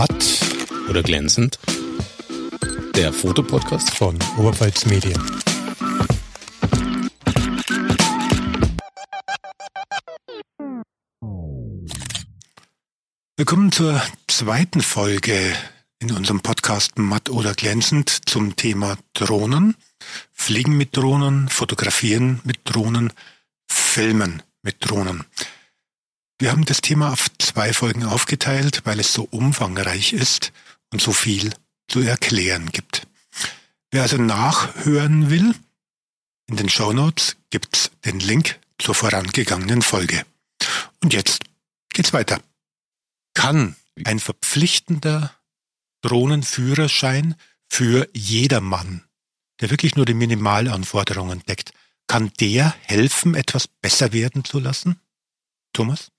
[0.00, 0.40] Matt
[0.88, 1.58] oder glänzend?
[2.96, 5.22] Der Fotopodcast von Oberpfalz Medien.
[13.36, 15.54] Willkommen zur zweiten Folge
[15.98, 19.76] in unserem Podcast Matt oder glänzend zum Thema Drohnen.
[20.32, 23.12] Fliegen mit Drohnen, fotografieren mit Drohnen,
[23.68, 25.26] filmen mit Drohnen.
[26.40, 30.52] Wir haben das Thema auf zwei Folgen aufgeteilt, weil es so umfangreich ist
[30.90, 31.52] und so viel
[31.86, 33.06] zu erklären gibt.
[33.90, 35.54] Wer also nachhören will,
[36.46, 40.24] in den Show Notes gibt's den Link zur vorangegangenen Folge.
[41.02, 41.44] Und jetzt
[41.90, 42.40] geht's weiter.
[43.34, 45.34] Kann ein verpflichtender
[46.00, 47.34] Drohnenführerschein
[47.68, 49.04] für jedermann,
[49.60, 51.74] der wirklich nur die Minimalanforderungen deckt,
[52.06, 54.98] kann der helfen, etwas besser werden zu lassen?
[55.74, 56.10] Thomas?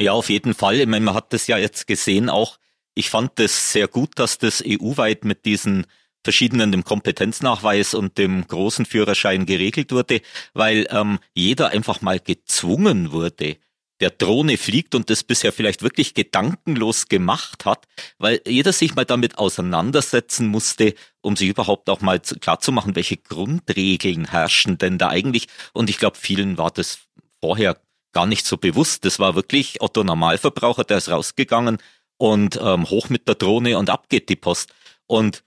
[0.00, 0.80] Ja, auf jeden Fall.
[0.80, 2.58] Ich meine, man hat das ja jetzt gesehen auch.
[2.94, 5.86] Ich fand das sehr gut, dass das EU-weit mit diesen
[6.22, 10.22] verschiedenen dem Kompetenznachweis und dem großen Führerschein geregelt wurde,
[10.54, 13.58] weil ähm, jeder einfach mal gezwungen wurde,
[14.00, 17.86] der Drohne fliegt und das bisher vielleicht wirklich gedankenlos gemacht hat,
[18.18, 24.30] weil jeder sich mal damit auseinandersetzen musste, um sich überhaupt auch mal klarzumachen, welche Grundregeln
[24.30, 25.46] herrschen denn da eigentlich.
[25.72, 26.98] Und ich glaube, vielen war das
[27.40, 27.80] vorher
[28.14, 29.04] gar nicht so bewusst.
[29.04, 31.78] Das war wirklich Otto Normalverbraucher, der ist rausgegangen
[32.16, 34.72] und ähm, hoch mit der Drohne und ab geht die Post.
[35.06, 35.44] Und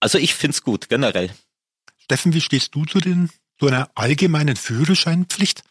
[0.00, 1.30] also ich find's gut, generell.
[1.98, 5.62] Steffen, wie stehst du zu, den, zu einer allgemeinen Führerscheinpflicht?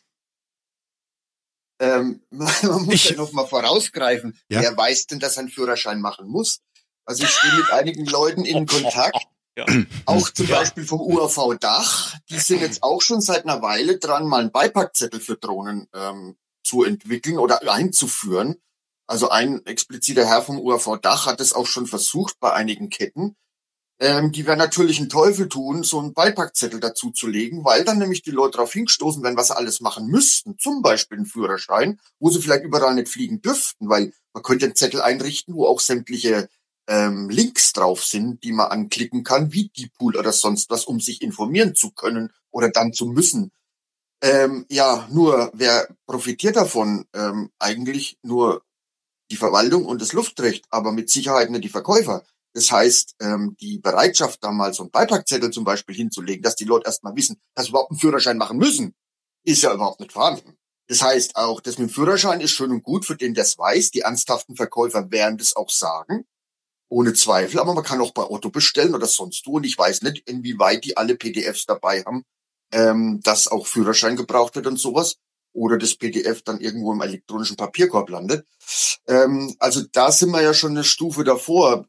[1.79, 4.37] Ähm, man muss ich, ja noch mal vorausgreifen.
[4.49, 4.61] Ja?
[4.61, 6.61] Wer weiß denn, dass er einen Führerschein machen muss?
[7.05, 9.17] Also ich stehe mit einigen Leuten in Kontakt,
[9.57, 9.65] ja.
[10.05, 10.59] Auch zum ja.
[10.59, 12.15] Beispiel vom UAV Dach.
[12.29, 16.37] Die sind jetzt auch schon seit einer Weile dran, mal einen Beipackzettel für Drohnen ähm,
[16.63, 18.55] zu entwickeln oder einzuführen.
[19.07, 23.35] Also ein expliziter Herr vom UAV Dach hat es auch schon versucht bei einigen Ketten.
[23.99, 27.99] Ähm, die werden natürlich einen Teufel tun, so einen Beipackzettel dazu zu legen, weil dann
[27.99, 30.57] nämlich die Leute darauf hingestoßen werden, was sie alles machen müssten.
[30.57, 34.75] Zum Beispiel einen Führerschein, wo sie vielleicht überall nicht fliegen dürften, weil man könnte einen
[34.75, 36.49] Zettel einrichten, wo auch sämtliche
[36.91, 41.21] ähm, Links drauf sind, die man anklicken kann, wie Deeppool oder sonst was, um sich
[41.21, 43.51] informieren zu können oder dann zu müssen.
[44.21, 47.05] Ähm, ja, nur wer profitiert davon?
[47.13, 48.63] Ähm, eigentlich nur
[49.31, 52.25] die Verwaltung und das Luftrecht, aber mit Sicherheit nicht die Verkäufer.
[52.53, 56.65] Das heißt, ähm, die Bereitschaft, da mal so einen Beipackzettel zum Beispiel hinzulegen, dass die
[56.65, 58.93] Leute erstmal wissen, dass sie überhaupt einen Führerschein machen müssen,
[59.45, 60.57] ist ja überhaupt nicht vorhanden.
[60.87, 63.57] Das heißt auch, das mit dem Führerschein ist schön und gut für den, der es
[63.57, 63.91] weiß.
[63.91, 66.25] Die ernsthaften Verkäufer werden das auch sagen
[66.91, 67.59] ohne Zweifel.
[67.59, 69.53] Aber man kann auch bei Otto bestellen oder sonst wo.
[69.53, 72.23] Und ich weiß nicht, inwieweit die alle PDFs dabei haben,
[72.73, 75.15] ähm, dass auch Führerschein gebraucht wird und sowas.
[75.53, 78.45] Oder das PDF dann irgendwo im elektronischen Papierkorb landet.
[79.07, 81.85] Ähm, also da sind wir ja schon eine Stufe davor,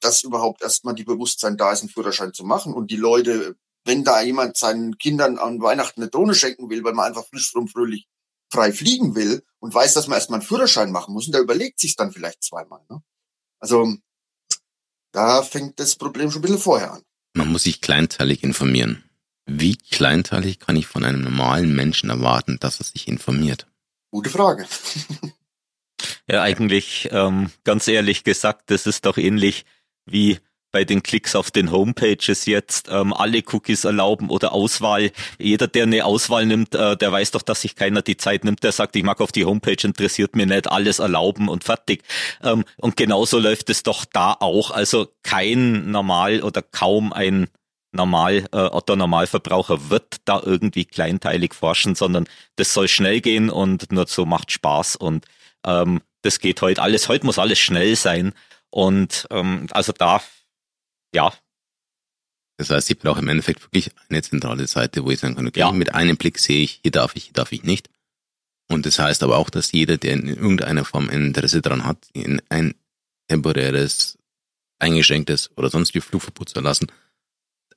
[0.00, 2.74] dass überhaupt erstmal die Bewusstsein da ist, einen Führerschein zu machen.
[2.74, 6.94] Und die Leute, wenn da jemand seinen Kindern an Weihnachten eine Drohne schenken will, weil
[6.94, 8.08] man einfach frisch frum fröhlich
[8.52, 11.78] frei fliegen will und weiß, dass man erstmal einen Führerschein machen muss, und der überlegt
[11.78, 12.80] sich dann vielleicht zweimal.
[12.88, 13.00] Ne?
[13.60, 13.94] Also
[15.12, 17.02] da fängt das Problem schon ein bisschen vorher an.
[17.34, 19.04] Man muss sich kleinteilig informieren.
[19.46, 23.66] Wie kleinteilig kann ich von einem normalen Menschen erwarten, dass er sich informiert?
[24.10, 24.66] Gute Frage.
[26.28, 29.64] ja, eigentlich, ähm, ganz ehrlich gesagt, das ist doch ähnlich
[30.06, 30.38] wie
[30.72, 35.10] bei den Klicks auf den Homepages jetzt ähm, alle Cookies erlauben oder Auswahl.
[35.38, 38.62] Jeder, der eine Auswahl nimmt, äh, der weiß doch, dass sich keiner die Zeit nimmt.
[38.62, 42.02] Der sagt, ich mag auf die Homepage, interessiert mir nicht, alles erlauben und fertig.
[42.42, 44.70] Ähm, und genauso läuft es doch da auch.
[44.70, 47.48] Also kein normal oder kaum ein
[47.92, 52.26] normal äh, oder Normalverbraucher wird da irgendwie kleinteilig forschen, sondern
[52.56, 55.26] das soll schnell gehen und nur so macht Spaß und
[55.66, 57.08] ähm, das geht heute alles.
[57.08, 58.32] Heute muss alles schnell sein
[58.70, 60.22] und ähm, also da
[61.14, 61.32] ja.
[62.58, 65.60] Das heißt, ich brauche im Endeffekt wirklich eine zentrale Seite, wo ich sagen kann, okay,
[65.60, 65.72] ja.
[65.72, 67.88] mit einem Blick sehe ich, hier darf ich, hier darf ich nicht.
[68.68, 72.08] Und das heißt aber auch, dass jeder, der in irgendeiner Form ein Interesse daran hat,
[72.12, 72.74] in ein
[73.28, 74.18] temporäres,
[74.78, 76.92] eingeschränktes oder sonst wie Flugverbot zu erlassen,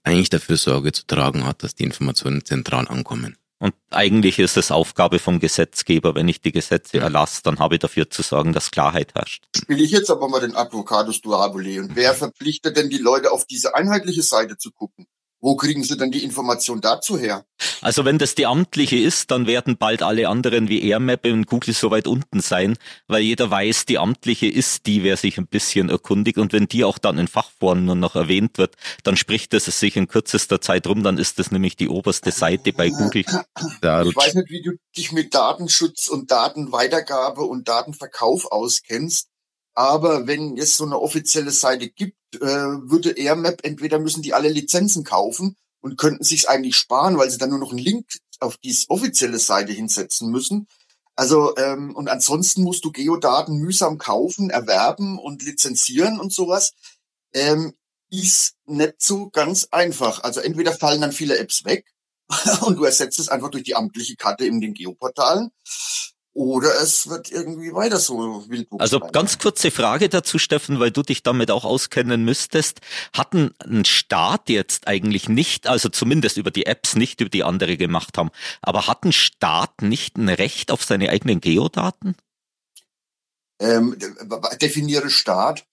[0.03, 3.37] eigentlich dafür Sorge zu tragen hat, dass die Informationen zentral ankommen.
[3.63, 7.79] Und eigentlich ist es Aufgabe vom Gesetzgeber, wenn ich die Gesetze erlasse, dann habe ich
[7.79, 9.45] dafür zu sorgen, dass Klarheit herrscht.
[9.55, 11.79] Spiele ich jetzt aber mal den Advocatus Duabule.
[11.79, 15.05] Und wer verpflichtet denn die Leute auf diese einheitliche Seite zu gucken?
[15.43, 17.45] Wo kriegen Sie denn die Information dazu her?
[17.81, 21.73] Also wenn das die amtliche ist, dann werden bald alle anderen wie AirMap und Google
[21.73, 25.89] so weit unten sein, weil jeder weiß, die amtliche ist die, wer sich ein bisschen
[25.89, 26.37] erkundigt.
[26.37, 29.97] Und wenn die auch dann in Fachforen nur noch erwähnt wird, dann spricht es sich
[29.97, 33.25] in kürzester Zeit rum, dann ist das nämlich die oberste Seite bei Google.
[33.25, 39.27] Ich weiß nicht, wie du dich mit Datenschutz und Datenweitergabe und Datenverkauf auskennst.
[39.75, 44.49] Aber wenn es so eine offizielle Seite gibt, äh, würde AirMap entweder müssen die alle
[44.49, 48.05] Lizenzen kaufen und könnten sich eigentlich sparen, weil sie dann nur noch einen Link
[48.39, 50.67] auf die offizielle Seite hinsetzen müssen.
[51.15, 56.73] Also ähm, und ansonsten musst du Geodaten mühsam kaufen, erwerben und lizenzieren und sowas.
[57.33, 57.73] Ähm,
[58.09, 60.23] ist nicht so ganz einfach.
[60.23, 61.85] Also entweder fallen dann viele Apps weg
[62.61, 65.51] und du ersetzt es einfach durch die amtliche Karte in den Geoportalen
[66.33, 68.81] oder es wird irgendwie weiter so Wildwuchs.
[68.81, 72.81] Also ganz kurze Frage dazu, Steffen, weil du dich damit auch auskennen müsstest.
[73.15, 77.77] Hatten ein Staat jetzt eigentlich nicht, also zumindest über die Apps, nicht über die andere
[77.77, 78.31] gemacht haben,
[78.61, 82.15] aber hat ein Staat nicht ein Recht auf seine eigenen Geodaten?
[83.59, 83.95] Ähm,
[84.59, 85.65] definiere Staat.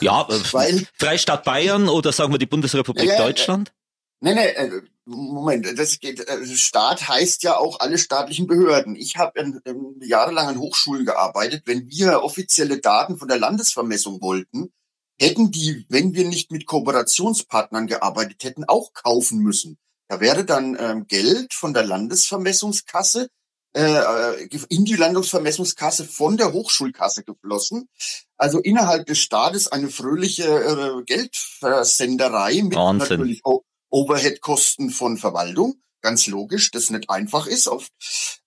[0.00, 3.72] Ja, äh, weil, Freistaat Bayern oder sagen wir die Bundesrepublik ja, Deutschland?
[4.20, 8.94] Nee, nee, äh, Moment, das geht, äh, Staat heißt ja auch alle staatlichen Behörden.
[8.94, 9.60] Ich habe
[10.02, 11.62] jahrelang an Hochschulen gearbeitet.
[11.64, 14.70] Wenn wir offizielle Daten von der Landesvermessung wollten,
[15.18, 19.78] hätten die, wenn wir nicht mit Kooperationspartnern gearbeitet hätten, auch kaufen müssen.
[20.08, 23.28] Da wäre dann ähm, Geld von der Landesvermessungskasse
[23.74, 27.88] äh, in die Landesvermessungskasse von der Hochschulkasse geflossen.
[28.36, 33.20] Also innerhalb des Staates eine fröhliche äh, Geldversenderei mit Wahnsinn.
[33.20, 33.42] natürlich
[33.90, 35.80] Overhead-Kosten von Verwaltung.
[36.00, 37.90] Ganz logisch, das nicht einfach ist oft.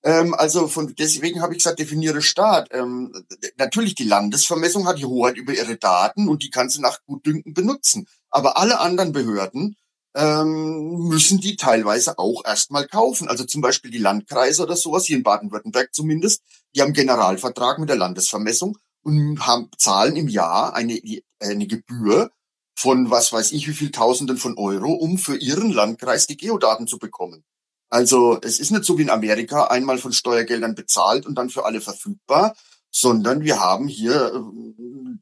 [0.03, 2.69] Ähm, also von deswegen habe ich gesagt, definiere Staat.
[2.71, 3.11] Ähm,
[3.57, 7.53] natürlich die Landesvermessung hat die Hoheit über ihre Daten und die kann sie nach Gutdünken
[7.53, 8.07] benutzen.
[8.29, 9.75] Aber alle anderen Behörden
[10.15, 13.27] ähm, müssen die teilweise auch erstmal kaufen.
[13.27, 16.41] Also zum Beispiel die Landkreise oder sowas, hier in Baden-Württemberg zumindest,
[16.75, 20.99] die haben Generalvertrag mit der Landesvermessung und haben, zahlen im Jahr eine,
[21.39, 22.31] eine Gebühr
[22.75, 26.87] von was weiß ich wie viel Tausenden von Euro, um für ihren Landkreis die Geodaten
[26.87, 27.43] zu bekommen.
[27.89, 31.65] Also es ist nicht so wie in Amerika einmal von Steuergeldern bezahlt und dann für
[31.65, 32.55] alle verfügbar,
[32.89, 34.39] sondern wir haben hier äh,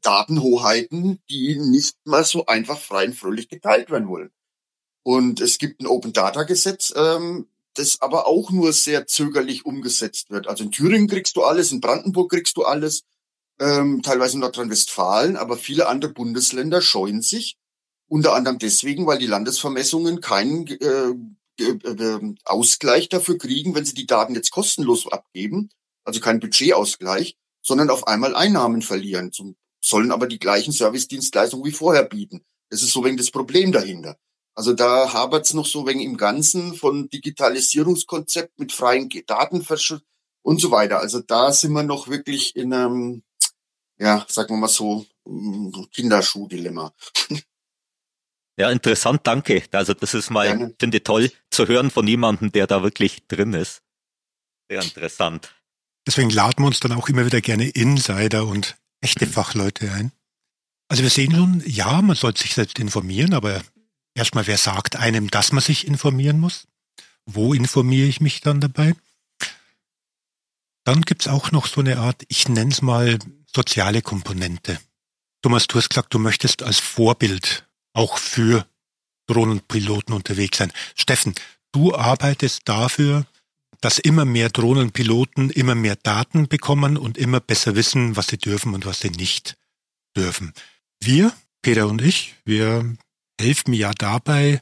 [0.02, 4.30] Datenhoheiten, die nicht mal so einfach frei und fröhlich geteilt werden wollen.
[5.02, 10.30] Und es gibt ein Open Data Gesetz, ähm, das aber auch nur sehr zögerlich umgesetzt
[10.30, 10.48] wird.
[10.48, 13.04] Also in Thüringen kriegst du alles, in Brandenburg kriegst du alles,
[13.60, 17.58] ähm, teilweise in Nordrhein-Westfalen, aber viele andere Bundesländer scheuen sich,
[18.08, 21.14] unter anderem deswegen, weil die Landesvermessungen keinen äh,
[21.62, 25.70] äh, Ausgleich dafür kriegen, wenn sie die Daten jetzt kostenlos abgeben,
[26.04, 31.72] also kein Budgetausgleich, sondern auf einmal Einnahmen verlieren, zum, sollen aber die gleichen Servicedienstleistungen wie
[31.72, 32.42] vorher bieten.
[32.70, 34.16] Das ist so wegen das Problem dahinter.
[34.54, 40.02] Also da habert's noch so wegen im Ganzen von Digitalisierungskonzept mit freien Datenverschutz
[40.42, 40.98] und so weiter.
[40.98, 43.22] Also da sind wir noch wirklich in einem
[44.00, 45.06] ja, sagen wir mal so,
[45.92, 46.92] Kinderschuhdilemma.
[48.58, 49.62] Ja, interessant, danke.
[49.72, 50.74] Also das ist mal, Gerne.
[50.78, 53.82] finde ich toll zu hören von jemandem, der da wirklich drin ist.
[54.68, 55.54] Sehr interessant.
[56.06, 60.12] Deswegen laden wir uns dann auch immer wieder gerne Insider und echte Fachleute ein.
[60.88, 63.62] Also wir sehen schon, ja, man sollte sich selbst informieren, aber
[64.14, 66.66] erstmal, wer sagt einem, dass man sich informieren muss?
[67.26, 68.94] Wo informiere ich mich dann dabei?
[70.84, 73.18] Dann gibt's auch noch so eine Art, ich nenne es mal
[73.54, 74.80] soziale Komponente.
[75.42, 78.66] Thomas, du hast gesagt, du möchtest als Vorbild auch für
[79.26, 80.72] Drohnenpiloten unterwegs sein.
[80.94, 81.34] Steffen,
[81.72, 83.26] du arbeitest dafür,
[83.80, 88.74] dass immer mehr Drohnenpiloten immer mehr Daten bekommen und immer besser wissen, was sie dürfen
[88.74, 89.56] und was sie nicht
[90.16, 90.52] dürfen.
[91.00, 91.32] Wir,
[91.62, 92.96] Peter und ich, wir
[93.40, 94.60] helfen ja dabei,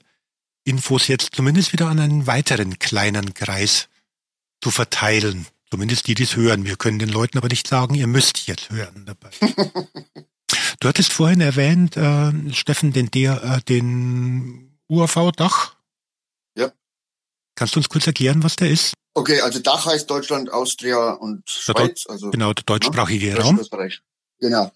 [0.65, 3.89] Infos jetzt zumindest wieder an einen weiteren kleinen Kreis
[4.63, 5.47] zu verteilen.
[5.71, 6.65] Zumindest die, die es hören.
[6.65, 9.31] Wir können den Leuten aber nicht sagen, ihr müsst jetzt hören dabei.
[10.81, 15.77] du hattest vorhin erwähnt, äh, Steffen, den, der, äh, den UAV-Dach.
[16.57, 16.73] Ja.
[17.55, 18.95] Kannst du uns kurz erklären, was der ist?
[19.15, 22.07] Okay, also Dach heißt Deutschland, Austria und Schweiz.
[22.09, 23.61] Also, genau, der deutschsprachige ja, Raum.
[24.41, 24.71] Genau.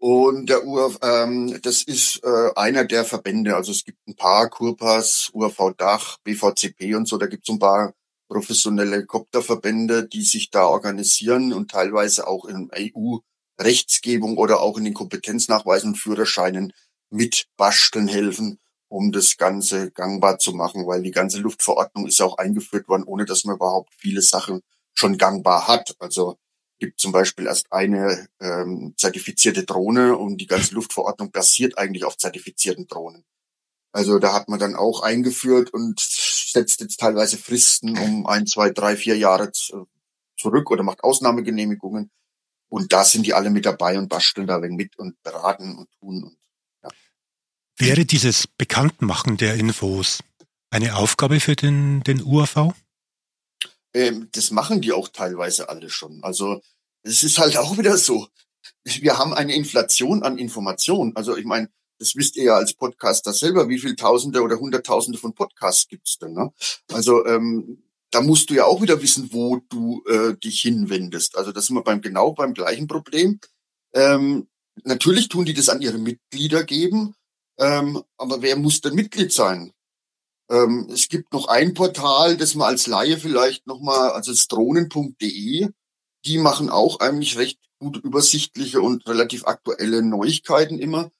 [0.00, 3.56] Und der UAV, ähm, das ist äh, einer der Verbände.
[3.56, 7.18] Also es gibt ein paar Kurpas, UAV Dach, BVCP und so.
[7.18, 7.94] Da gibt es ein paar
[8.28, 14.94] professionelle Helikopterverbände, die sich da organisieren und teilweise auch in EU-Rechtsgebung oder auch in den
[14.94, 16.72] Kompetenznachweisen und Führerscheinen
[17.10, 22.38] mit basteln helfen, um das Ganze gangbar zu machen, weil die ganze Luftverordnung ist auch
[22.38, 24.62] eingeführt worden, ohne dass man überhaupt viele Sachen
[24.94, 25.94] schon gangbar hat.
[25.98, 26.38] Also
[26.78, 32.16] gibt zum Beispiel erst eine ähm, zertifizierte Drohne und die ganze Luftverordnung basiert eigentlich auf
[32.16, 33.24] zertifizierten Drohnen.
[33.92, 36.00] Also da hat man dann auch eingeführt und
[36.52, 42.10] setzt jetzt teilweise Fristen um ein, zwei, drei, vier Jahre zurück oder macht Ausnahmegenehmigungen.
[42.68, 45.90] Und da sind die alle mit dabei und basteln da wenig mit und beraten und
[45.98, 46.24] tun.
[46.24, 46.38] Und,
[46.82, 46.90] ja.
[47.76, 50.22] Wäre dieses Bekanntmachen der Infos
[50.70, 52.74] eine Aufgabe für den, den UAV?
[53.94, 56.22] Ähm, das machen die auch teilweise alle schon.
[56.22, 56.60] Also
[57.02, 58.28] es ist halt auch wieder so.
[58.84, 61.16] wir haben eine Inflation an Informationen.
[61.16, 65.18] Also ich meine, das wisst ihr ja als Podcaster selber, wie viele Tausende oder Hunderttausende
[65.18, 66.32] von Podcasts gibt's denn?
[66.32, 66.52] Ne?
[66.92, 71.36] Also ähm, da musst du ja auch wieder wissen, wo du äh, dich hinwendest.
[71.36, 73.40] Also das sind wir beim genau beim gleichen Problem.
[73.92, 74.48] Ähm,
[74.84, 77.14] natürlich tun die das an ihre Mitglieder geben,
[77.58, 79.72] ähm, aber wer muss denn Mitglied sein?
[80.50, 85.68] Ähm, es gibt noch ein Portal, das man als Laie vielleicht nochmal, also das drohnen.de,
[86.24, 91.10] die machen auch eigentlich recht gut übersichtliche und relativ aktuelle Neuigkeiten immer.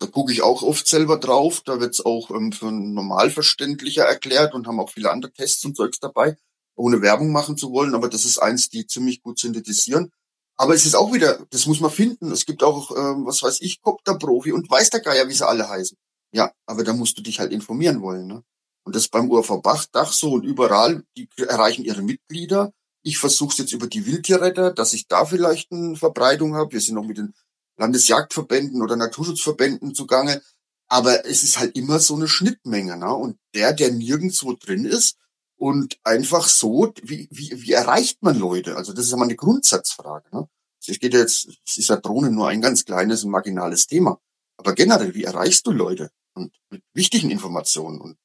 [0.00, 1.62] Da gucke ich auch oft selber drauf.
[1.64, 5.98] Da wird's auch ähm, für normalverständlicher erklärt und haben auch viele andere Tests und Zeugs
[5.98, 6.36] dabei,
[6.76, 7.94] ohne Werbung machen zu wollen.
[7.94, 10.12] Aber das ist eins, die ziemlich gut synthetisieren.
[10.56, 12.32] Aber es ist auch wieder, das muss man finden.
[12.32, 15.68] Es gibt auch, ähm, was weiß ich, Copter-Profi und weiß der Geier, wie sie alle
[15.68, 15.96] heißen.
[16.32, 18.26] Ja, aber da musst du dich halt informieren wollen.
[18.26, 18.42] Ne?
[18.84, 22.72] Und das beim URV Bachdach so und überall, die erreichen ihre Mitglieder.
[23.02, 26.72] Ich versuche es jetzt über die Wildtierretter, dass ich da vielleicht eine Verbreitung habe.
[26.72, 27.34] Wir sind noch mit den
[27.78, 30.42] Landesjagdverbänden oder Naturschutzverbänden zugange.
[30.88, 32.96] Aber es ist halt immer so eine Schnittmenge.
[32.96, 33.12] Ne?
[33.12, 35.16] Und der, der nirgendwo drin ist
[35.56, 38.76] und einfach so, wie, wie, wie erreicht man Leute?
[38.76, 40.28] Also das ist ja mal eine Grundsatzfrage.
[40.32, 40.48] Ne?
[40.86, 44.20] Es geht jetzt, es ist ja Drohnen nur ein ganz kleines und marginales Thema.
[44.56, 46.10] Aber generell, wie erreichst du Leute?
[46.34, 48.16] Und mit wichtigen Informationen und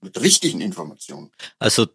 [0.00, 1.30] mit richtigen Informationen.
[1.58, 1.86] Also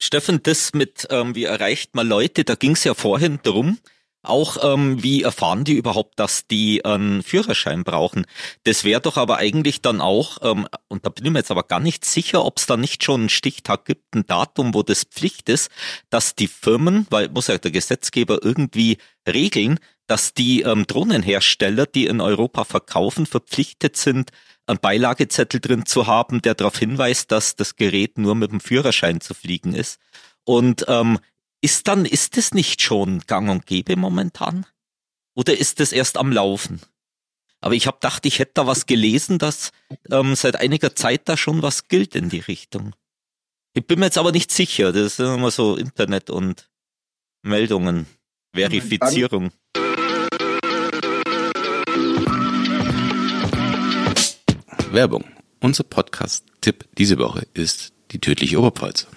[0.00, 3.78] Steffen, das mit ähm, wie erreicht man Leute, da ging es ja vorhin drum,
[4.24, 8.26] auch ähm, wie erfahren die überhaupt, dass die einen Führerschein brauchen?
[8.64, 11.62] Das wäre doch aber eigentlich dann auch, ähm, und da bin ich mir jetzt aber
[11.64, 15.04] gar nicht sicher, ob es da nicht schon einen Stichtag gibt, ein Datum, wo das
[15.04, 15.70] Pflicht ist,
[16.10, 22.06] dass die Firmen, weil muss ja der Gesetzgeber irgendwie regeln, dass die ähm, Drohnenhersteller, die
[22.06, 24.30] in Europa verkaufen, verpflichtet sind,
[24.66, 29.20] einen Beilagezettel drin zu haben, der darauf hinweist, dass das Gerät nur mit dem Führerschein
[29.20, 29.98] zu fliegen ist.
[30.44, 31.18] Und ähm,
[31.64, 34.66] ist dann, ist es nicht schon gang und gäbe momentan?
[35.34, 36.82] Oder ist es erst am Laufen?
[37.62, 39.72] Aber ich habe gedacht, ich hätte da was gelesen, dass
[40.10, 42.94] ähm, seit einiger Zeit da schon was gilt in die Richtung.
[43.72, 44.92] Ich bin mir jetzt aber nicht sicher.
[44.92, 46.68] Das ist immer so Internet und
[47.42, 48.04] Meldungen,
[48.54, 49.50] Verifizierung.
[54.92, 55.24] Werbung.
[55.60, 59.08] Unser Podcast-Tipp diese Woche ist die tödliche Oberpfalz.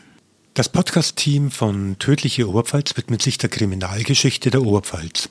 [0.57, 5.29] Das Podcast-Team von Tödliche Oberpfalz widmet sich der Kriminalgeschichte der Oberpfalz.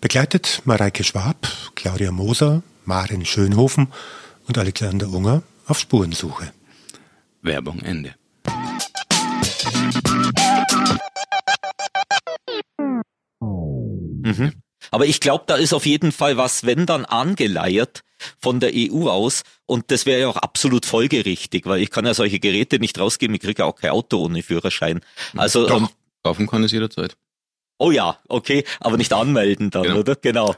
[0.00, 3.88] Begleitet Mareike Schwab, Claudia Moser, Maren Schönhofen
[4.46, 6.52] und Alexander Unger auf Spurensuche.
[7.42, 8.14] Werbung Ende.
[14.22, 14.52] Mhm.
[14.90, 18.02] Aber ich glaube, da ist auf jeden Fall was, wenn dann angeleiert
[18.40, 19.42] von der EU aus.
[19.66, 23.34] Und das wäre ja auch absolut folgerichtig, weil ich kann ja solche Geräte nicht rausgeben,
[23.34, 25.00] ich kriege ja auch kein Auto ohne Führerschein.
[25.36, 25.88] Also Doch, ähm,
[26.22, 27.16] kaufen kann es jederzeit.
[27.78, 29.98] Oh ja, okay, aber nicht anmelden dann, genau.
[29.98, 30.16] oder?
[30.16, 30.54] Genau.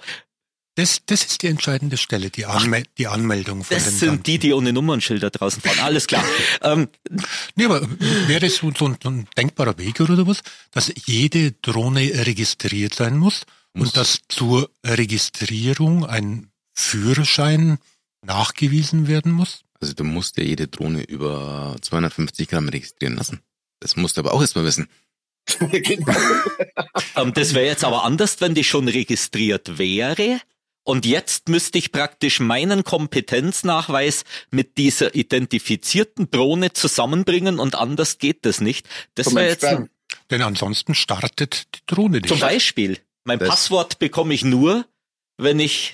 [0.75, 4.23] Das, das ist die entscheidende Stelle, die, Anmel Ach, die Anmeldung von Das sind Ganzen.
[4.25, 5.79] die, die ohne Nummernschilder draußen fahren.
[5.81, 6.23] Alles klar.
[6.63, 6.89] ähm,
[7.55, 7.81] nee, aber
[8.27, 10.43] wäre es so, so, ein, so ein denkbarer Weg oder was,
[10.73, 13.47] dass jede Drohne registriert sein muss
[13.83, 17.79] und dass zur Registrierung ein Führerschein
[18.23, 19.65] nachgewiesen werden muss?
[19.81, 23.41] Also du musst ja jede Drohne über 250 Gramm registrieren lassen.
[23.81, 24.89] Das musst du aber auch erstmal wissen.
[25.71, 26.13] genau.
[27.17, 30.41] ähm, das wäre jetzt aber anders, wenn die schon registriert wäre.
[30.83, 38.47] Und jetzt müsste ich praktisch meinen Kompetenznachweis mit dieser identifizierten Drohne zusammenbringen und anders geht
[38.47, 38.89] das nicht.
[39.15, 39.67] Das wäre jetzt.
[40.31, 42.29] Denn ansonsten startet die Drohne nicht.
[42.29, 42.99] Zum Beispiel.
[43.27, 44.87] Mein das Passwort bekomme ich nur,
[45.37, 45.93] wenn ich.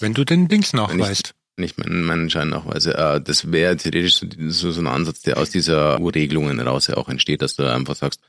[0.00, 1.34] Wenn du den Dings nachweist.
[1.56, 2.96] Nicht meinen, meinen Schein nachweise.
[2.96, 7.08] Äh, das wäre theoretisch so, so ein Ansatz, der aus dieser U-Regelungen heraus ja auch
[7.08, 8.20] entsteht, dass du einfach sagst,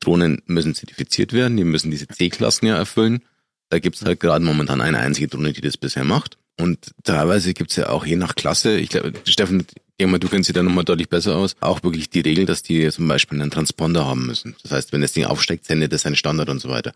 [0.00, 3.24] Drohnen müssen zertifiziert werden, die müssen diese C-Klassen ja erfüllen.
[3.70, 6.36] Da gibt's halt gerade momentan eine einzige Drohne, die das bisher macht.
[6.60, 9.66] Und teilweise gibt's ja auch je nach Klasse, ich glaube, Steffen,
[10.02, 12.90] mal, du kennst sie da nochmal deutlich besser aus, auch wirklich die Regel, dass die
[12.90, 14.56] zum Beispiel einen Transponder haben müssen.
[14.62, 16.92] Das heißt, wenn das Ding aufsteigt, sendet das seinen Standard und so weiter.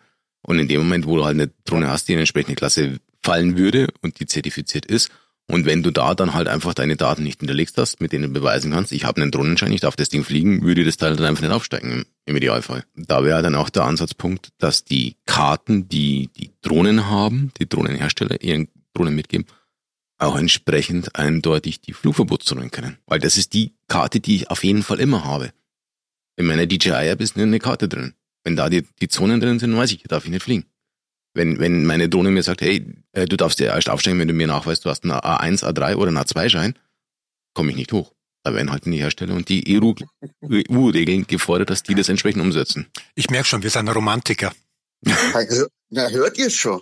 [0.47, 3.01] Und in dem Moment, wo du halt eine Drohne hast, die in eine entsprechende Klasse
[3.23, 5.11] fallen würde und die zertifiziert ist,
[5.49, 8.41] und wenn du da dann halt einfach deine Daten nicht hinterlegst hast, mit denen du
[8.41, 11.27] beweisen kannst, ich habe einen Drohnenschein, ich darf das Ding fliegen, würde das Teil dann
[11.27, 12.85] einfach nicht aufsteigen im, im Idealfall.
[12.97, 18.43] Da wäre dann auch der Ansatzpunkt, dass die Karten, die die Drohnen haben, die Drohnenhersteller
[18.43, 19.47] ihren Drohnen mitgeben,
[20.19, 22.99] auch entsprechend eindeutig die Flugverbotszonen kennen.
[23.07, 25.53] Weil das ist die Karte, die ich auf jeden Fall immer habe.
[26.37, 28.15] In meiner DJI-App ist eine Karte drin.
[28.47, 30.67] Wenn da die, die Zonen drin sind, weiß ich, darf ich nicht fliegen.
[31.35, 34.35] Wenn, wenn meine Drohne mir sagt, hey, äh, du darfst dir erst aufsteigen, wenn du
[34.35, 36.79] mir nachweist, du hast einen A1, A3 oder einen A2-Schein,
[37.55, 38.15] komme ich nicht hoch.
[38.45, 42.87] Da werden halt die Hersteller und die EU-Regeln gefordert, dass die das entsprechend umsetzen.
[43.17, 44.55] Ich merke schon, wir sind Romantiker.
[45.89, 46.81] Na, hört ihr schon?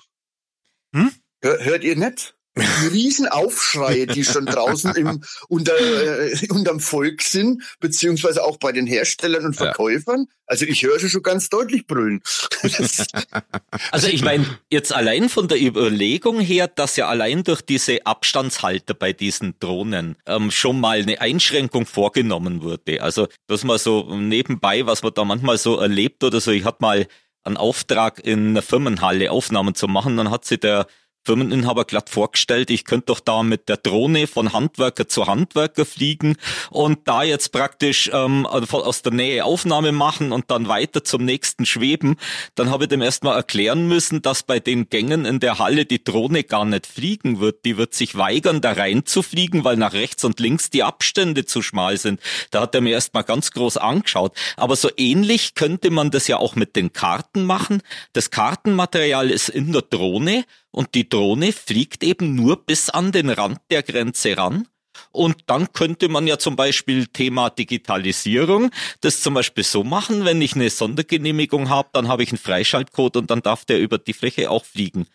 [0.94, 1.12] Hm?
[1.40, 2.33] Hört ihr nicht?
[2.56, 8.86] Die Riesenaufschreie, die schon draußen im, unter, äh, unterm Volk sind, beziehungsweise auch bei den
[8.86, 10.26] Herstellern und Verkäufern.
[10.46, 12.22] Also ich höre sie schon ganz deutlich brüllen.
[13.90, 18.94] also ich meine, jetzt allein von der Überlegung her, dass ja allein durch diese Abstandshalter
[18.94, 23.02] bei diesen Drohnen ähm, schon mal eine Einschränkung vorgenommen wurde.
[23.02, 26.50] Also das mal so nebenbei, was man da manchmal so erlebt oder so.
[26.50, 27.06] Ich hatte mal
[27.42, 30.86] einen Auftrag in einer Firmenhalle Aufnahmen zu machen, dann hat sie der
[31.24, 36.36] Firmeninhaber glatt vorgestellt, ich könnte doch da mit der Drohne von Handwerker zu Handwerker fliegen
[36.70, 41.66] und da jetzt praktisch ähm, aus der Nähe Aufnahme machen und dann weiter zum nächsten
[41.66, 42.16] schweben.
[42.54, 46.02] Dann habe ich dem erstmal erklären müssen, dass bei den Gängen in der Halle die
[46.02, 47.64] Drohne gar nicht fliegen wird.
[47.64, 51.44] Die wird sich weigern, da rein zu fliegen, weil nach rechts und links die Abstände
[51.44, 52.20] zu schmal sind.
[52.50, 54.36] Da hat er mir erstmal ganz groß angeschaut.
[54.56, 57.82] Aber so ähnlich könnte man das ja auch mit den Karten machen.
[58.12, 63.30] Das Kartenmaterial ist in der Drohne und die Drohne fliegt eben nur bis an den
[63.30, 64.66] Rand der Grenze ran.
[65.12, 70.42] Und dann könnte man ja zum Beispiel Thema Digitalisierung das zum Beispiel so machen, wenn
[70.42, 74.12] ich eine Sondergenehmigung habe, dann habe ich einen Freischaltcode und dann darf der über die
[74.12, 75.06] Fläche auch fliegen.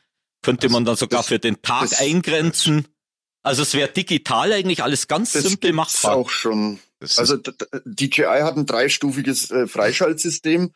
[0.41, 2.87] Könnte also man dann sogar das, für den Tag das, eingrenzen.
[3.41, 6.15] Also es wäre digital eigentlich alles ganz das simpel machbar.
[6.15, 6.79] auch schon.
[7.17, 7.37] Also
[7.85, 10.71] DJI hat ein dreistufiges äh, Freischaltsystem.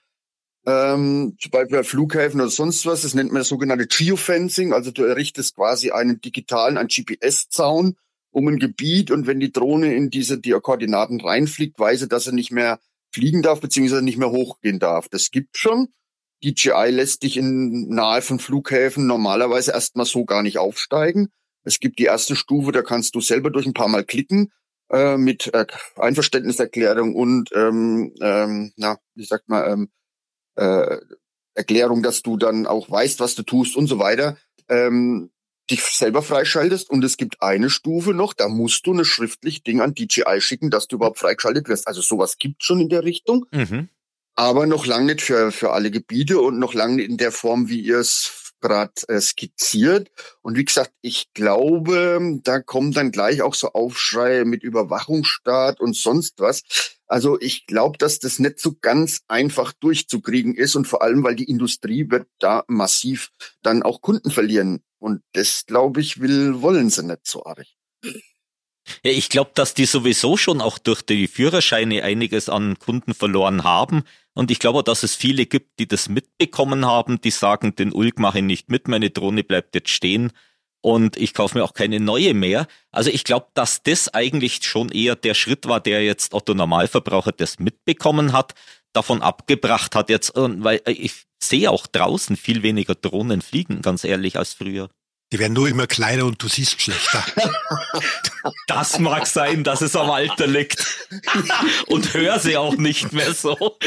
[0.65, 4.91] Ähm, zum Beispiel bei Flughäfen oder sonst was, das nennt man das sogenannte Geofencing, also
[4.91, 7.97] du errichtest quasi einen digitalen, einen GPS-Zaun
[8.31, 12.27] um ein Gebiet und wenn die Drohne in diese die Koordinaten reinfliegt, weiß er, dass
[12.27, 12.79] er nicht mehr
[13.11, 15.07] fliegen darf, beziehungsweise nicht mehr hochgehen darf.
[15.09, 15.89] Das gibt schon.
[16.43, 21.29] DJI lässt dich in nahe von Flughäfen normalerweise erstmal so gar nicht aufsteigen.
[21.63, 24.51] Es gibt die erste Stufe, da kannst du selber durch ein paar Mal klicken
[24.91, 25.65] äh, mit äh,
[25.95, 29.89] Einverständniserklärung und ähm, ähm, na, wie sagt man, ähm,
[30.55, 30.97] äh,
[31.55, 34.37] Erklärung, dass du dann auch weißt, was du tust und so weiter,
[34.69, 35.29] ähm,
[35.69, 36.89] dich selber freischaltest.
[36.89, 40.69] Und es gibt eine Stufe noch, da musst du eine schriftlich Ding an DJI schicken,
[40.69, 41.87] dass du überhaupt freigeschaltet wirst.
[41.87, 43.45] Also sowas gibt schon in der Richtung.
[43.51, 43.89] Mhm.
[44.35, 47.69] Aber noch lange nicht für, für alle Gebiete und noch lange nicht in der Form,
[47.69, 50.09] wie ihr es gerade äh, skizziert.
[50.41, 55.95] Und wie gesagt, ich glaube, da kommen dann gleich auch so Aufschreie mit Überwachungsstaat und
[55.95, 56.63] sonst was.
[57.13, 61.35] Also ich glaube, dass das nicht so ganz einfach durchzukriegen ist und vor allem, weil
[61.35, 63.29] die Industrie wird da massiv
[63.61, 64.81] dann auch Kunden verlieren.
[64.97, 67.67] Und das, glaube ich, will, wollen sie nicht so arg.
[68.03, 73.63] Ja, ich glaube, dass die sowieso schon auch durch die Führerscheine einiges an Kunden verloren
[73.63, 74.05] haben.
[74.33, 78.17] Und ich glaube, dass es viele gibt, die das mitbekommen haben, die sagen, den Ulk
[78.17, 80.31] mache ich nicht mit, meine Drohne bleibt jetzt stehen
[80.83, 82.67] und ich kaufe mir auch keine neue mehr.
[82.91, 87.31] Also ich glaube, dass das eigentlich schon eher der Schritt war, der jetzt Otto Normalverbraucher
[87.31, 88.53] das mitbekommen hat,
[88.91, 94.37] davon abgebracht hat jetzt, weil ich sehe auch draußen viel weniger Drohnen fliegen, ganz ehrlich,
[94.37, 94.89] als früher.
[95.31, 97.25] Die werden nur immer kleiner und du siehst schlechter.
[98.67, 101.07] Das mag sein, dass es am Alter liegt.
[101.87, 103.77] Und hör sie auch nicht mehr so.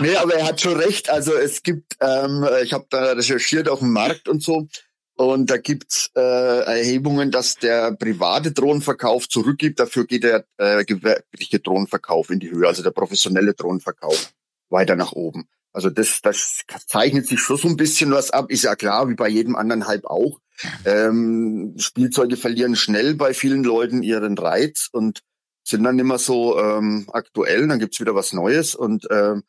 [0.00, 1.10] Nee, aber er hat schon recht.
[1.10, 4.68] Also es gibt, ähm, ich habe da recherchiert auf dem Markt und so.
[5.16, 9.80] Und da gibt's äh, Erhebungen, dass der private Drohnenverkauf zurückgibt.
[9.80, 14.34] Dafür geht der äh, gewerbliche Drohnenverkauf in die Höhe, also der professionelle Drohnenverkauf
[14.68, 15.48] weiter nach oben.
[15.72, 18.50] Also das, das zeichnet sich schon so ein bisschen was ab.
[18.50, 20.40] Ist ja klar, wie bei jedem anderen Hype auch.
[20.84, 25.20] Ähm, Spielzeuge verlieren schnell bei vielen Leuten ihren Reiz und
[25.64, 27.68] sind dann immer so ähm, aktuell.
[27.68, 29.44] Dann gibt's wieder was Neues und ähm,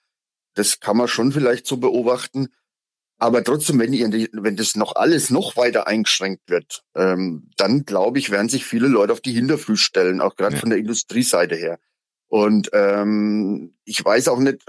[0.53, 2.49] das kann man schon vielleicht so beobachten.
[3.17, 8.19] Aber trotzdem, wenn, die, wenn das noch alles noch weiter eingeschränkt wird, ähm, dann glaube
[8.19, 10.59] ich, werden sich viele Leute auf die Hinterfüße stellen, auch gerade ja.
[10.59, 11.79] von der Industrieseite her.
[12.27, 14.63] Und ähm, ich weiß auch nicht,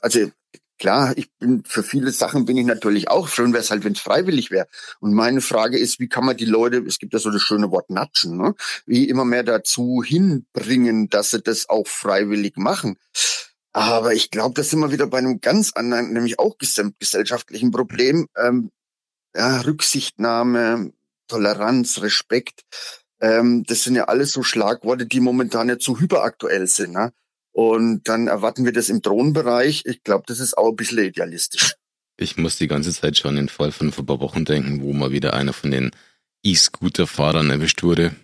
[0.00, 0.30] also
[0.78, 3.28] Klar, ich bin für viele Sachen bin ich natürlich auch.
[3.28, 4.66] Schön wäre es halt, wenn es freiwillig wäre.
[5.00, 7.70] Und meine Frage ist, wie kann man die Leute, es gibt ja so das schöne
[7.70, 8.54] Wort natschen, ne?
[8.84, 12.98] wie immer mehr dazu hinbringen, dass sie das auch freiwillig machen.
[13.76, 18.26] Aber ich glaube, das sind wir wieder bei einem ganz anderen, nämlich auch gesellschaftlichen Problem.
[18.34, 18.70] Ähm,
[19.36, 20.94] ja, Rücksichtnahme,
[21.28, 22.62] Toleranz, Respekt.
[23.20, 26.94] Ähm, das sind ja alles so Schlagworte, die momentan ja zu hyperaktuell sind.
[26.94, 27.12] Ne?
[27.52, 29.82] Und dann erwarten wir das im Drohnenbereich.
[29.84, 31.74] Ich glaube, das ist auch ein bisschen idealistisch.
[32.16, 34.80] Ich muss die ganze Zeit schon in den Fall von vor ein paar Wochen denken,
[34.80, 35.90] wo mal wieder einer von den
[36.44, 38.16] E-Scooter-Fahrern erwischt wurde,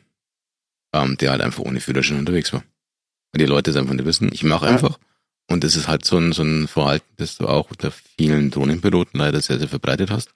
[0.95, 2.65] ähm, der halt einfach ohne Führerschein unterwegs war.
[3.33, 4.31] Weil die Leute es einfach nicht wissen.
[4.33, 4.99] Ich mache einfach.
[4.99, 5.12] Ja.
[5.53, 9.21] Und das ist halt so ein, so ein Verhalten, das du auch unter vielen Drohnenpiloten
[9.21, 10.33] leider sehr, sehr verbreitet hast.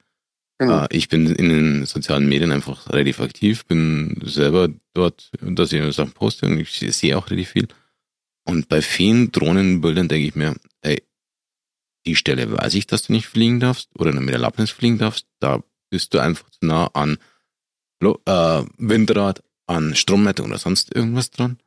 [0.59, 0.85] Genau.
[0.85, 5.95] Äh, ich bin in den sozialen Medien einfach relativ aktiv, bin selber dort, dass ich
[5.95, 7.69] Sachen poste und ich sehe auch relativ viel.
[8.45, 11.03] Und bei vielen Drohnenbildern denke ich mir, ey,
[12.07, 15.27] die Stelle weiß ich, dass du nicht fliegen darfst oder mit Erlaubnis fliegen darfst.
[15.41, 17.19] Da bist du einfach zu nah an
[18.03, 21.59] äh, Windrad, an Stromleitung oder sonst irgendwas dran.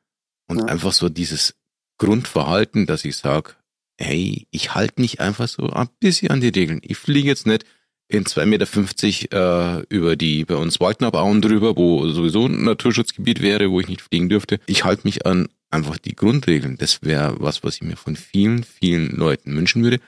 [0.48, 0.66] Und ja.
[0.66, 1.59] einfach so dieses
[2.00, 3.52] Grundverhalten, dass ich sage,
[3.98, 6.80] hey, ich halte mich einfach so ein bisschen an die Regeln.
[6.82, 7.66] Ich fliege jetzt nicht
[8.08, 13.70] in 2,50 Meter äh, über die bei uns Waldnabauen drüber, wo sowieso ein Naturschutzgebiet wäre,
[13.70, 14.60] wo ich nicht fliegen dürfte.
[14.66, 16.78] Ich halte mich an einfach die Grundregeln.
[16.78, 20.00] Das wäre was, was ich mir von vielen, vielen Leuten wünschen würde.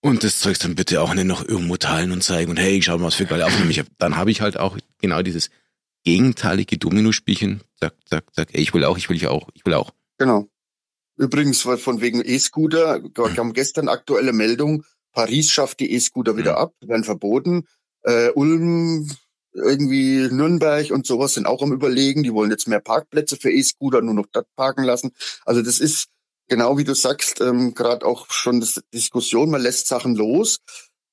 [0.00, 2.98] Und das Zeug dann bitte auch nicht noch irgendwo teilen und zeigen und hey, schau
[2.98, 3.90] mal, was für geile Aufnahmen ich habe.
[3.98, 5.50] Dann habe ich halt auch genau dieses
[6.04, 7.60] gegenteilige Domino-Spielchen.
[7.78, 8.48] Zack, zack, zack.
[8.52, 9.92] Ey, ich will auch, ich will ich auch, ich will auch.
[10.18, 10.48] Genau.
[11.18, 16.72] Übrigens von wegen E-Scooter, wir haben gestern aktuelle Meldung, Paris schafft die E-Scooter wieder ab,
[16.80, 17.66] werden verboten.
[18.02, 19.10] Äh, Ulm,
[19.52, 24.00] irgendwie Nürnberg und sowas sind auch am überlegen, die wollen jetzt mehr Parkplätze für E-Scooter
[24.00, 25.10] nur noch dort parken lassen.
[25.44, 26.06] Also das ist
[26.46, 30.58] genau wie du sagst, ähm, gerade auch schon das Diskussion, man lässt Sachen los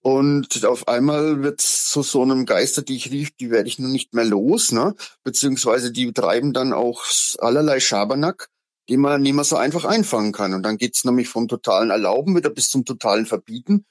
[0.01, 3.91] und auf einmal wird zu so einem Geister, die ich rief, die werde ich nun
[3.91, 4.93] nicht mehr los, ne?
[5.23, 7.03] Beziehungsweise die treiben dann auch
[7.39, 8.49] allerlei Schabernack
[8.89, 10.53] die man nicht mehr so einfach einfangen kann.
[10.53, 13.85] Und dann geht's nämlich vom totalen Erlauben wieder bis zum totalen Verbieten.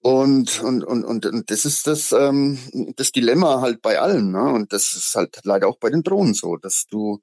[0.00, 2.58] Und, und, und, und, und das ist das, ähm,
[2.96, 4.30] das Dilemma halt bei allen.
[4.30, 4.42] Ne?
[4.42, 7.20] Und das ist halt leider auch bei den Drohnen so, dass du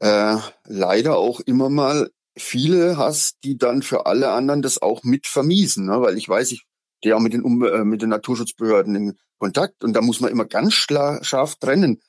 [0.00, 5.26] äh, leider auch immer mal viele hast, die dann für alle anderen das auch mit
[5.26, 5.86] vermiesen.
[5.86, 6.00] Ne?
[6.00, 6.64] Weil ich weiß, ich
[6.98, 10.30] stehe auch mit den, um äh, mit den Naturschutzbehörden in Kontakt und da muss man
[10.30, 12.00] immer ganz scharf trennen.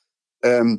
[0.42, 0.78] Ähm,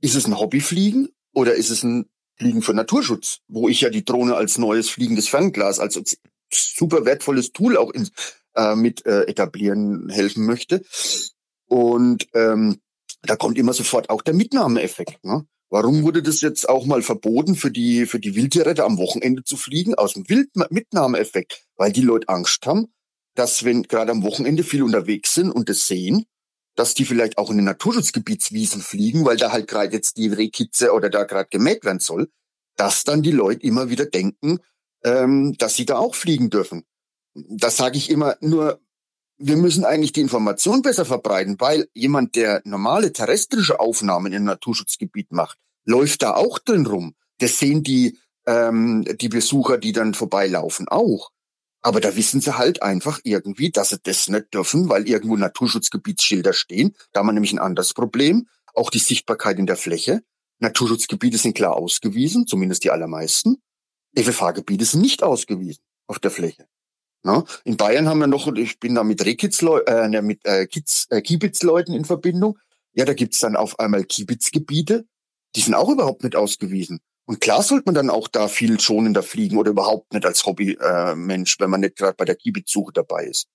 [0.00, 4.04] ist es ein Hobbyfliegen oder ist es ein Fliegen für Naturschutz, wo ich ja die
[4.04, 6.18] Drohne als neues fliegendes Fernglas, als
[6.52, 8.08] super wertvolles Tool auch in,
[8.54, 10.82] äh, mit äh, etablieren helfen möchte.
[11.66, 12.80] Und ähm,
[13.22, 15.24] da kommt immer sofort auch der Mitnahmeeffekt.
[15.24, 15.46] Ne?
[15.68, 19.56] Warum wurde das jetzt auch mal verboten, für die, für die Wildtiere am Wochenende zu
[19.56, 19.94] fliegen?
[19.94, 21.64] Aus dem Wildmitnahmeeffekt.
[21.76, 22.86] Weil die Leute Angst haben,
[23.34, 26.26] dass wenn gerade am Wochenende viel unterwegs sind und das sehen,
[26.76, 30.92] dass die vielleicht auch in den Naturschutzgebietswiesen fliegen, weil da halt gerade jetzt die Rehkitze
[30.92, 32.28] oder da gerade gemäht werden soll,
[32.76, 34.60] dass dann die Leute immer wieder denken,
[35.02, 36.84] ähm, dass sie da auch fliegen dürfen.
[37.34, 38.80] Das sage ich immer nur,
[39.38, 45.32] wir müssen eigentlich die Information besser verbreiten, weil jemand, der normale terrestrische Aufnahmen im Naturschutzgebiet
[45.32, 47.14] macht, läuft da auch drin rum.
[47.38, 51.30] Das sehen die, ähm, die Besucher, die dann vorbeilaufen, auch.
[51.86, 56.52] Aber da wissen sie halt einfach irgendwie, dass sie das nicht dürfen, weil irgendwo Naturschutzgebietsschilder
[56.52, 56.96] stehen.
[57.12, 58.48] Da haben wir nämlich ein anderes Problem.
[58.74, 60.24] Auch die Sichtbarkeit in der Fläche.
[60.58, 63.62] Naturschutzgebiete sind klar ausgewiesen, zumindest die allermeisten.
[64.18, 66.66] FFH-Gebiete sind nicht ausgewiesen auf der Fläche.
[67.22, 67.44] Na?
[67.62, 71.06] In Bayern haben wir noch, ich bin da mit Rehkitz, äh, ne, mit äh, Kiez,
[71.10, 72.58] äh, Kiebitzleuten in Verbindung.
[72.94, 75.06] Ja, da gibt's dann auf einmal Kiebitzgebiete,
[75.54, 76.98] die sind auch überhaupt nicht ausgewiesen.
[77.26, 81.56] Und klar sollte man dann auch da viel schonender fliegen oder überhaupt nicht als Hobbymensch,
[81.56, 83.48] äh, wenn man nicht gerade bei der Kiebitsuche dabei ist.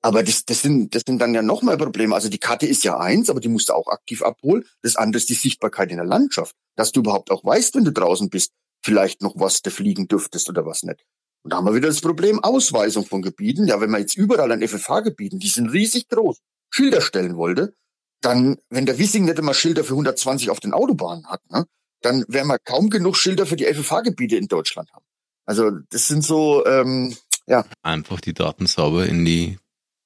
[0.00, 2.14] Aber das, das, sind, das sind dann ja noch mal Probleme.
[2.14, 4.64] Also die Karte ist ja eins, aber die musst du auch aktiv abholen.
[4.82, 6.54] Das andere ist die Sichtbarkeit in der Landschaft.
[6.76, 10.48] Dass du überhaupt auch weißt, wenn du draußen bist, vielleicht noch was du fliegen dürftest
[10.48, 11.04] oder was nicht.
[11.42, 13.66] Und da haben wir wieder das Problem Ausweisung von Gebieten.
[13.66, 16.38] Ja, wenn man jetzt überall an FFH-Gebieten, die sind riesig groß,
[16.70, 17.74] Schilder stellen wollte,
[18.20, 21.66] dann, wenn der Wissing nicht immer Schilder für 120 auf den Autobahnen hat, ne,
[22.00, 25.04] dann werden wir kaum genug Schilder für die FFH-Gebiete in Deutschland haben.
[25.46, 27.64] Also das sind so, ähm, ja.
[27.82, 29.58] Einfach die Daten sauber in die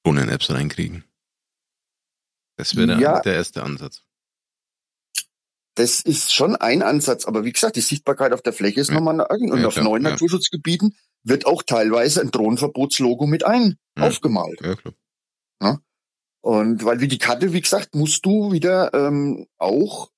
[0.04, 1.04] Drohnen-Apps reinkriegen.
[2.56, 4.02] Das wäre ja, der erste Ansatz.
[5.74, 8.94] Das ist schon ein Ansatz, aber wie gesagt, die Sichtbarkeit auf der Fläche ist ja.
[8.94, 10.10] nochmal eine Und ja, auf klar, neuen ja.
[10.10, 14.60] Naturschutzgebieten wird auch teilweise ein Drohnenverbotslogo mit ein aufgemalt.
[14.60, 14.94] Ja, klar.
[16.42, 20.10] Und weil wie die Karte, wie gesagt, musst du wieder ähm, auch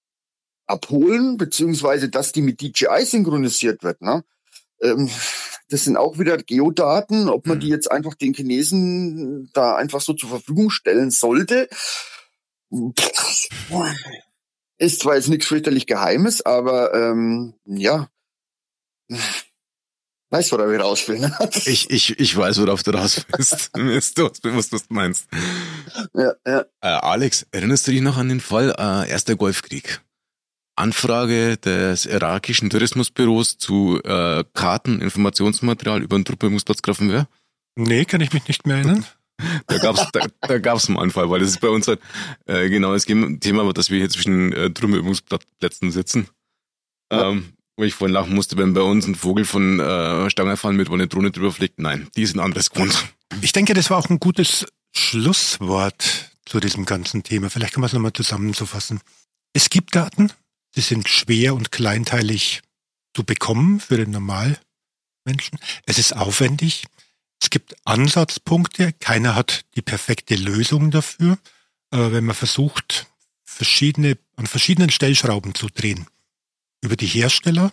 [0.66, 4.00] abholen, beziehungsweise dass die mit DJI synchronisiert wird.
[4.03, 4.24] Ne?
[4.83, 5.11] Ähm,
[5.68, 7.72] das sind auch wieder Geodaten, ob man die mhm.
[7.72, 11.68] jetzt einfach den Chinesen da einfach so zur Verfügung stellen sollte.
[14.79, 18.09] Ist zwar jetzt nichts fürchterlich Geheimes, aber ähm, ja.
[20.31, 21.18] Weißt du, worauf ich raus will?
[21.20, 21.38] Ne?
[21.66, 23.70] Ich, ich, ich weiß, worauf du raus willst.
[24.18, 25.29] du hast bewusst, was du meinst.
[26.12, 26.61] Ja, ja.
[26.81, 30.00] Äh, Alex, erinnerst du dich noch an den Fall äh, Erster Golfkrieg?
[30.76, 37.28] Anfrage des irakischen Tourismusbüros zu äh, Karten, Informationsmaterial über den Truppenübungsplatz Grafenwehr?
[37.76, 39.04] Nee, kann ich mich nicht mehr erinnern.
[39.66, 42.00] da gab's da, da gab's einen Anfall, weil das ist bei uns halt
[42.46, 46.28] äh, genau das Thema, dass wir hier zwischen äh, Trümmerübungsplätzen sitzen.
[47.10, 50.76] Ähm, wo ich vorhin lachen musste, wenn bei uns ein Vogel von äh, Stange fallen
[50.76, 51.80] mit, wo eine Drohne drüber fliegt.
[51.80, 52.94] Nein, die ist ein anderes Grund.
[53.40, 57.50] Ich denke, das war auch ein gutes Schlusswort zu diesem ganzen Thema.
[57.50, 59.00] Vielleicht kann man es nochmal zusammenzufassen.
[59.52, 60.30] Es gibt Daten,
[60.74, 62.62] Sie sind schwer und kleinteilig
[63.14, 65.58] zu bekommen für den Normalmenschen.
[65.87, 66.87] Es ist aufwendig.
[67.40, 71.38] Es gibt Ansatzpunkte, keiner hat die perfekte Lösung dafür.
[71.92, 73.06] Äh, wenn man versucht,
[73.44, 76.06] verschiedene, an verschiedenen Stellschrauben zu drehen.
[76.80, 77.72] Über die Hersteller,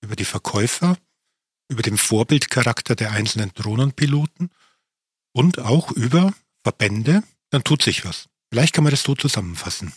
[0.00, 0.98] über die Verkäufer,
[1.68, 4.50] über den Vorbildcharakter der einzelnen Drohnenpiloten
[5.32, 6.34] und auch über
[6.64, 8.28] Verbände, dann tut sich was.
[8.48, 9.92] Vielleicht kann man das so zusammenfassen.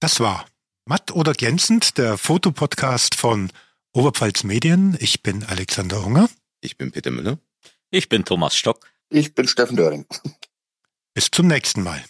[0.00, 0.44] Das war
[0.90, 3.52] Matt oder glänzend, der Fotopodcast von
[3.92, 4.96] Oberpfalz Medien.
[4.98, 6.28] Ich bin Alexander Unger.
[6.62, 7.38] Ich bin Peter Müller.
[7.92, 8.90] Ich bin Thomas Stock.
[9.08, 10.04] Ich bin Steffen Döring.
[11.14, 12.02] Bis zum nächsten Mal.